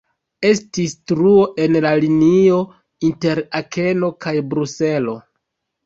[0.51, 2.59] Estis truo en la linio
[3.11, 5.21] inter Akeno kaj Bruselo.